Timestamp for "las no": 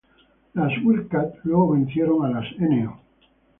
2.41-2.99